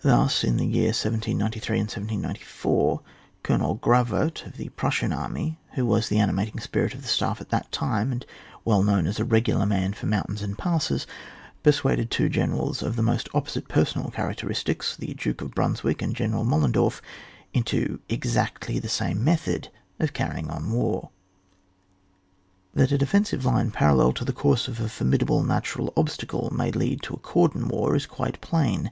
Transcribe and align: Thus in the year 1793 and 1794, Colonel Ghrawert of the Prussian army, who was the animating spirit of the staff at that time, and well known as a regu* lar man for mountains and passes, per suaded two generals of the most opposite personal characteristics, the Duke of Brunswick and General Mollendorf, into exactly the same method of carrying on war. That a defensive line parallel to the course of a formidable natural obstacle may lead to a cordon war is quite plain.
Thus 0.00 0.42
in 0.44 0.56
the 0.56 0.64
year 0.64 0.92
1793 0.96 1.76
and 1.78 1.82
1794, 1.90 3.02
Colonel 3.42 3.74
Ghrawert 3.76 4.46
of 4.46 4.56
the 4.56 4.70
Prussian 4.70 5.12
army, 5.12 5.58
who 5.74 5.84
was 5.84 6.08
the 6.08 6.18
animating 6.18 6.58
spirit 6.58 6.94
of 6.94 7.02
the 7.02 7.08
staff 7.08 7.38
at 7.42 7.50
that 7.50 7.70
time, 7.70 8.12
and 8.12 8.24
well 8.64 8.82
known 8.82 9.06
as 9.06 9.20
a 9.20 9.26
regu* 9.26 9.54
lar 9.54 9.66
man 9.66 9.92
for 9.92 10.06
mountains 10.06 10.40
and 10.40 10.56
passes, 10.56 11.06
per 11.62 11.70
suaded 11.72 12.08
two 12.08 12.30
generals 12.30 12.82
of 12.82 12.96
the 12.96 13.02
most 13.02 13.28
opposite 13.34 13.68
personal 13.68 14.10
characteristics, 14.10 14.96
the 14.96 15.12
Duke 15.12 15.42
of 15.42 15.50
Brunswick 15.54 16.00
and 16.00 16.16
General 16.16 16.44
Mollendorf, 16.46 17.02
into 17.52 18.00
exactly 18.08 18.78
the 18.78 18.88
same 18.88 19.22
method 19.22 19.68
of 20.00 20.14
carrying 20.14 20.48
on 20.48 20.72
war. 20.72 21.10
That 22.72 22.90
a 22.90 22.96
defensive 22.96 23.44
line 23.44 23.70
parallel 23.70 24.14
to 24.14 24.24
the 24.24 24.32
course 24.32 24.66
of 24.66 24.80
a 24.80 24.88
formidable 24.88 25.42
natural 25.42 25.92
obstacle 25.94 26.50
may 26.56 26.70
lead 26.70 27.02
to 27.02 27.12
a 27.12 27.18
cordon 27.18 27.68
war 27.68 27.94
is 27.94 28.06
quite 28.06 28.40
plain. 28.40 28.90